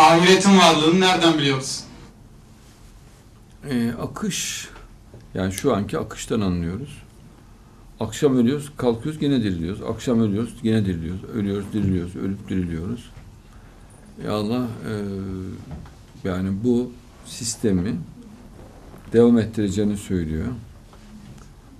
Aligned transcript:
ahiretin 0.00 0.58
varlığını 0.58 1.00
nereden 1.00 1.38
biliyoruz? 1.38 1.84
Ee, 3.70 3.92
akış, 4.02 4.68
yani 5.34 5.52
şu 5.52 5.74
anki 5.74 5.98
akıştan 5.98 6.40
anlıyoruz. 6.40 7.02
Akşam 8.00 8.36
ölüyoruz, 8.36 8.72
kalkıyoruz, 8.76 9.20
gene 9.20 9.42
diriliyoruz. 9.42 9.82
Akşam 9.82 10.20
ölüyoruz, 10.20 10.54
gene 10.62 10.86
diriliyoruz. 10.86 11.24
Ölüyoruz, 11.24 11.64
diriliyoruz, 11.72 12.16
ölüp 12.16 12.48
diriliyoruz. 12.48 13.10
Ya 14.24 14.32
Allah, 14.32 14.62
e, 14.62 14.92
yani 16.24 16.50
bu 16.64 16.92
sistemi 17.26 17.96
devam 19.12 19.38
ettireceğini 19.38 19.96
söylüyor. 19.96 20.46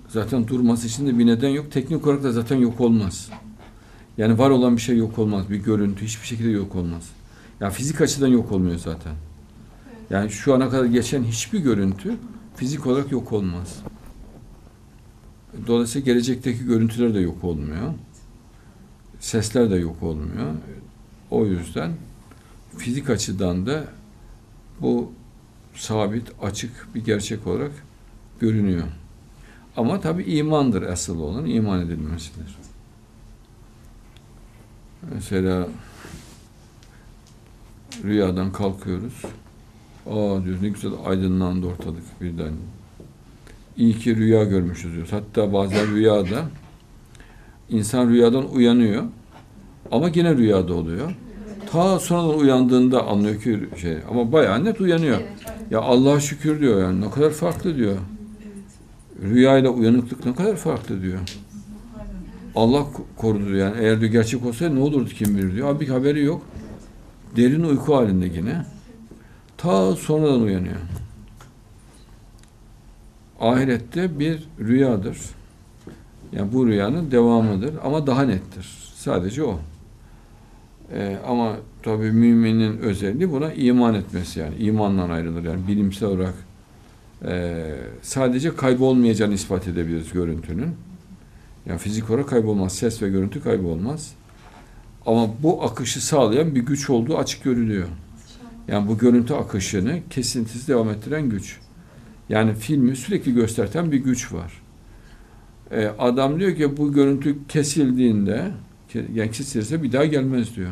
Zaten 0.09 0.47
durması 0.47 0.87
için 0.87 1.07
de 1.07 1.19
bir 1.19 1.27
neden 1.27 1.49
yok. 1.49 1.71
Teknik 1.71 2.07
olarak 2.07 2.23
da 2.23 2.31
zaten 2.31 2.55
yok 2.55 2.81
olmaz. 2.81 3.29
Yani 4.17 4.37
var 4.37 4.49
olan 4.49 4.75
bir 4.75 4.81
şey 4.81 4.97
yok 4.97 5.19
olmaz. 5.19 5.49
Bir 5.49 5.57
görüntü 5.57 6.05
hiçbir 6.05 6.27
şekilde 6.27 6.49
yok 6.49 6.75
olmaz. 6.75 7.03
Yani 7.61 7.73
fizik 7.73 8.01
açıdan 8.01 8.27
yok 8.27 8.51
olmuyor 8.51 8.77
zaten. 8.77 9.13
Yani 10.09 10.31
şu 10.31 10.53
ana 10.53 10.69
kadar 10.69 10.85
geçen 10.85 11.23
hiçbir 11.23 11.59
görüntü 11.59 12.15
fizik 12.55 12.87
olarak 12.87 13.11
yok 13.11 13.31
olmaz. 13.31 13.79
Dolayısıyla 15.67 16.05
gelecekteki 16.05 16.65
görüntüler 16.65 17.13
de 17.13 17.19
yok 17.19 17.43
olmuyor. 17.43 17.93
Sesler 19.19 19.71
de 19.71 19.75
yok 19.75 20.03
olmuyor. 20.03 20.53
O 21.31 21.45
yüzden 21.45 21.91
fizik 22.77 23.09
açıdan 23.09 23.65
da 23.65 23.83
bu 24.79 25.11
sabit, 25.75 26.31
açık 26.41 26.87
bir 26.95 27.05
gerçek 27.05 27.47
olarak 27.47 27.71
görünüyor. 28.39 28.87
Ama 29.77 30.01
tabi 30.01 30.23
imandır 30.23 30.81
asıl 30.83 31.19
olan, 31.19 31.45
iman 31.45 31.81
edilmesidir. 31.81 32.57
Mesela 35.13 35.67
rüyadan 38.03 38.51
kalkıyoruz. 38.51 39.21
Aa 40.09 40.43
diyoruz 40.43 40.61
ne 40.61 40.69
güzel 40.69 40.91
aydınlandı 41.05 41.67
ortalık 41.67 42.21
birden. 42.21 42.53
İyi 43.77 43.99
ki 43.99 44.15
rüya 44.15 44.43
görmüşüz 44.43 44.93
diyoruz. 44.93 45.13
Hatta 45.13 45.53
bazen 45.53 45.95
rüyada 45.95 46.41
insan 47.69 48.09
rüyadan 48.09 48.51
uyanıyor 48.51 49.03
ama 49.91 50.09
yine 50.15 50.35
rüyada 50.35 50.73
oluyor. 50.73 51.11
Ta 51.71 51.99
sonradan 51.99 52.39
uyandığında 52.39 53.07
anlıyor 53.07 53.41
ki 53.41 53.59
şey 53.81 53.97
ama 54.09 54.31
bayağı 54.31 54.65
net 54.65 54.81
uyanıyor. 54.81 55.17
Ya 55.71 55.81
Allah'a 55.81 56.19
şükür 56.19 56.59
diyor 56.59 56.81
yani 56.81 57.01
ne 57.01 57.11
kadar 57.11 57.29
farklı 57.29 57.77
diyor. 57.77 57.97
Rüyayla 59.23 59.69
uyanıklık 59.69 60.25
ne 60.25 60.35
kadar 60.35 60.55
farklı 60.55 61.01
diyor. 61.01 61.19
Allah 62.55 62.85
korudu 63.17 63.55
yani 63.55 63.75
eğer 63.79 64.01
diyor 64.01 64.11
gerçek 64.11 64.45
olsaydı 64.45 64.75
ne 64.75 64.79
olurdu 64.79 65.09
kim 65.09 65.37
bilir 65.37 65.55
diyor. 65.55 65.75
Abi 65.75 65.87
haberi 65.87 66.23
yok. 66.23 66.41
Derin 67.35 67.63
uyku 67.63 67.95
halinde 67.95 68.25
yine. 68.25 68.65
Ta 69.57 69.95
sonradan 69.95 70.41
uyanıyor. 70.41 70.75
Ahirette 73.39 74.19
bir 74.19 74.47
rüyadır. 74.59 75.17
Yani 76.31 76.53
bu 76.53 76.67
rüyanın 76.67 77.11
devamıdır 77.11 77.75
ama 77.83 78.07
daha 78.07 78.23
nettir. 78.23 78.93
Sadece 78.95 79.43
o. 79.43 79.59
Ee, 80.93 81.17
ama 81.27 81.55
tabi 81.83 82.11
müminin 82.11 82.77
özelliği 82.77 83.31
buna 83.31 83.53
iman 83.53 83.93
etmesi 83.93 84.39
yani. 84.39 84.55
imandan 84.55 85.09
ayrılır 85.09 85.43
yani 85.43 85.67
bilimsel 85.67 86.09
olarak 86.09 86.33
e, 87.25 87.65
sadece 88.01 88.55
kaybolmayacağını 88.55 89.33
ispat 89.33 89.67
edebiliriz 89.67 90.11
görüntünün. 90.11 90.75
Yani 91.65 91.79
fizik 91.79 92.09
olarak 92.09 92.29
kaybolmaz. 92.29 92.75
Ses 92.75 93.01
ve 93.01 93.09
görüntü 93.09 93.43
kaybolmaz. 93.43 94.13
Ama 95.05 95.29
bu 95.43 95.63
akışı 95.63 96.05
sağlayan 96.05 96.55
bir 96.55 96.61
güç 96.61 96.89
olduğu 96.89 97.17
açık 97.17 97.43
görülüyor. 97.43 97.87
Yani 98.67 98.87
bu 98.87 98.97
görüntü 98.97 99.33
akışını 99.33 99.99
kesintisiz 100.09 100.67
devam 100.67 100.89
ettiren 100.89 101.29
güç. 101.29 101.59
Yani 102.29 102.55
filmi 102.55 102.95
sürekli 102.95 103.33
gösterten 103.33 103.91
bir 103.91 103.97
güç 103.97 104.33
var. 104.33 104.61
Ee, 105.71 105.85
adam 105.99 106.39
diyor 106.39 106.55
ki 106.55 106.77
bu 106.77 106.93
görüntü 106.93 107.47
kesildiğinde 107.47 108.51
yani 109.13 109.31
kesilirse 109.31 109.83
bir 109.83 109.91
daha 109.91 110.05
gelmez 110.05 110.55
diyor. 110.55 110.71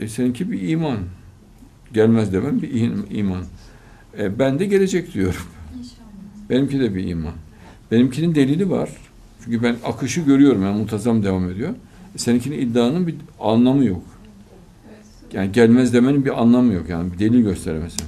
E 0.00 0.08
seninki 0.08 0.52
bir 0.52 0.68
iman. 0.68 0.98
Gelmez 1.92 2.32
demem 2.32 2.62
bir 2.62 2.70
iman. 3.10 3.44
E, 4.18 4.38
ben 4.38 4.58
de 4.58 4.66
gelecek 4.66 5.14
diyorum. 5.14 5.42
Benimki 6.50 6.80
de 6.80 6.94
bir 6.94 7.08
iman. 7.08 7.34
Benimkinin 7.90 8.34
delili 8.34 8.70
var. 8.70 8.90
Çünkü 9.44 9.62
ben 9.62 9.76
akışı 9.84 10.20
görüyorum. 10.20 10.62
Yani 10.62 10.78
muntazam 10.78 11.22
devam 11.22 11.50
ediyor. 11.50 11.74
Seninkinin 12.16 12.58
iddianın 12.58 13.06
bir 13.06 13.14
anlamı 13.40 13.84
yok. 13.84 14.02
Yani 15.32 15.52
gelmez 15.52 15.94
demenin 15.94 16.24
bir 16.24 16.42
anlamı 16.42 16.72
yok. 16.72 16.88
Yani 16.88 17.12
bir 17.12 17.18
delil 17.18 17.42
gösteremezsin. 17.42 18.06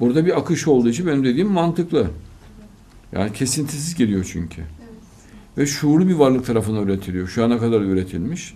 Burada 0.00 0.26
bir 0.26 0.38
akış 0.38 0.68
olduğu 0.68 0.88
için 0.88 1.06
benim 1.06 1.24
dediğim 1.24 1.48
mantıklı. 1.48 2.06
Yani 3.12 3.32
kesintisiz 3.32 3.94
geliyor 3.94 4.30
çünkü. 4.32 4.62
Ve 5.58 5.66
şuurlu 5.66 6.08
bir 6.08 6.14
varlık 6.14 6.46
tarafından 6.46 6.84
üretiliyor. 6.84 7.28
Şu 7.28 7.44
ana 7.44 7.58
kadar 7.58 7.80
üretilmiş, 7.80 8.54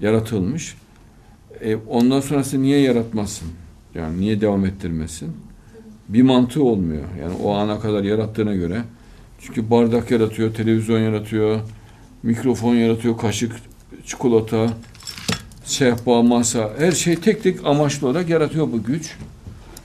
yaratılmış. 0.00 0.76
E, 1.60 1.76
ondan 1.76 2.20
sonrası 2.20 2.62
niye 2.62 2.80
yaratmasın? 2.80 3.48
Yani 3.94 4.20
niye 4.20 4.40
devam 4.40 4.66
ettirmesin? 4.66 5.32
Bir 6.08 6.22
mantığı 6.22 6.62
olmuyor. 6.62 7.04
Yani 7.20 7.34
o 7.42 7.52
ana 7.54 7.80
kadar 7.80 8.04
yarattığına 8.04 8.54
göre. 8.54 8.82
Çünkü 9.40 9.70
bardak 9.70 10.10
yaratıyor, 10.10 10.54
televizyon 10.54 10.98
yaratıyor, 10.98 11.60
mikrofon 12.22 12.74
yaratıyor, 12.74 13.18
kaşık, 13.18 13.52
çikolata, 14.06 14.66
sehpa, 15.64 16.22
masa, 16.22 16.70
her 16.78 16.92
şey 16.92 17.16
tek 17.16 17.42
tek 17.42 17.66
amaçlı 17.66 18.08
olarak 18.08 18.28
yaratıyor 18.28 18.72
bu 18.72 18.82
güç. 18.82 19.16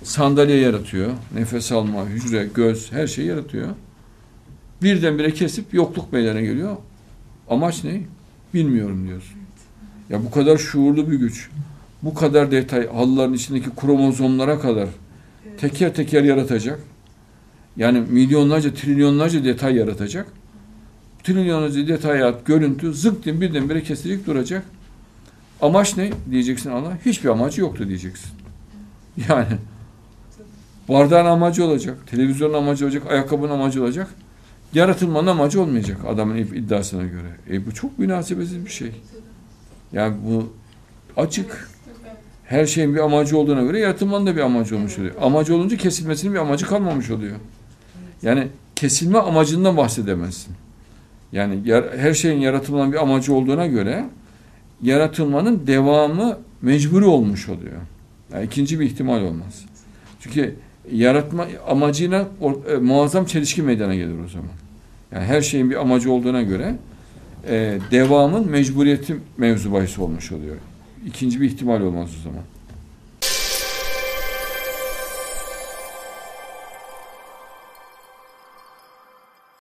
Sandalye 0.03 0.57
yaratıyor, 0.57 1.11
nefes 1.35 1.71
alma, 1.71 2.05
hücre, 2.05 2.49
göz, 2.55 2.91
her 2.91 3.07
şeyi 3.07 3.27
yaratıyor. 3.27 3.67
Birdenbire 4.81 5.33
kesip 5.33 5.73
yokluk 5.73 6.13
meydana 6.13 6.41
geliyor. 6.41 6.77
Amaç 7.49 7.83
ne? 7.83 8.01
Bilmiyorum 8.53 9.07
diyorsun. 9.07 9.37
Ya 10.09 10.25
bu 10.25 10.31
kadar 10.31 10.57
şuurlu 10.57 11.11
bir 11.11 11.15
güç, 11.15 11.49
bu 12.01 12.13
kadar 12.13 12.51
detay, 12.51 12.87
halıların 12.87 13.33
içindeki 13.33 13.69
kromozomlara 13.81 14.59
kadar 14.59 14.89
teker 15.57 15.93
teker 15.93 16.23
yaratacak. 16.23 16.79
Yani 17.77 17.99
milyonlarca, 17.99 18.73
trilyonlarca 18.73 19.43
detay 19.43 19.75
yaratacak. 19.75 20.27
Trilyonlarca 21.23 21.87
detay, 21.87 22.35
görüntü, 22.45 22.93
zık 22.93 23.25
diye 23.25 23.41
birdenbire 23.41 23.83
kesilecek 23.83 24.27
duracak. 24.27 24.63
Amaç 25.61 25.97
ne 25.97 26.11
diyeceksin 26.31 26.71
Allah? 26.71 26.97
Hiçbir 27.05 27.29
amacı 27.29 27.61
yoktu 27.61 27.87
diyeceksin. 27.87 28.31
Yani 29.29 29.57
bardağın 30.89 31.25
amacı 31.25 31.65
olacak, 31.65 31.97
televizyonun 32.07 32.53
amacı 32.53 32.85
olacak, 32.85 33.03
ayakkabının 33.09 33.51
amacı 33.51 33.83
olacak. 33.83 34.07
Yaratılmanın 34.73 35.27
amacı 35.27 35.61
olmayacak 35.61 35.97
adamın 36.07 36.35
iddiasına 36.37 37.03
göre. 37.03 37.27
E 37.49 37.65
bu 37.65 37.73
çok 37.73 37.99
münasebetsiz 37.99 38.65
bir 38.65 38.71
şey. 38.71 38.91
Yani 39.93 40.15
bu 40.27 40.53
açık. 41.17 41.69
Her 42.45 42.65
şeyin 42.65 42.95
bir 42.95 42.99
amacı 42.99 43.37
olduğuna 43.37 43.61
göre 43.61 43.79
yaratılmanın 43.79 44.27
da 44.27 44.35
bir 44.35 44.41
amacı 44.41 44.75
olmuş 44.75 44.99
oluyor. 44.99 45.15
Amacı 45.21 45.55
olunca 45.55 45.77
kesilmesinin 45.77 46.33
bir 46.33 46.39
amacı 46.39 46.65
kalmamış 46.65 47.09
oluyor. 47.09 47.35
Yani 48.21 48.47
kesilme 48.75 49.19
amacından 49.19 49.77
bahsedemezsin. 49.77 50.55
Yani 51.33 51.59
her 51.97 52.13
şeyin 52.13 52.39
yaratılmanın 52.39 52.91
bir 52.91 53.01
amacı 53.01 53.33
olduğuna 53.33 53.67
göre 53.67 54.05
yaratılmanın 54.81 55.67
devamı 55.67 56.37
mecburi 56.61 57.05
olmuş 57.05 57.49
oluyor. 57.49 57.81
Yani 58.33 58.45
ikinci 58.45 58.79
bir 58.79 58.85
ihtimal 58.85 59.21
olmaz. 59.21 59.65
Çünkü 60.19 60.55
yaratma 60.91 61.47
amacıyla 61.67 62.27
e, 62.73 62.75
muazzam 62.75 63.25
çelişki 63.25 63.61
meydana 63.61 63.95
gelir 63.95 64.19
o 64.25 64.27
zaman. 64.27 64.49
Yani 65.11 65.25
her 65.25 65.41
şeyin 65.41 65.69
bir 65.69 65.81
amacı 65.81 66.11
olduğuna 66.11 66.41
göre 66.41 66.75
e, 67.49 67.79
devamın 67.91 68.49
mecburiyeti 68.49 69.15
mevzu 69.37 69.73
bahis 69.73 69.99
olmuş 69.99 70.31
oluyor. 70.31 70.55
İkinci 71.05 71.41
bir 71.41 71.45
ihtimal 71.45 71.81
olmaz 71.81 72.09
o 72.19 72.23
zaman. 72.23 72.43